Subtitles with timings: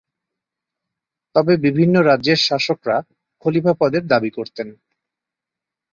[1.35, 2.97] তবে বিভিন্ন রাজ্যের শাসকরা
[3.45, 4.67] খলিফা পদের দাবি করতেন।